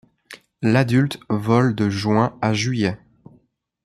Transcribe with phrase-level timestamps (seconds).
[0.63, 2.97] L'adulte vole de juin à juillet.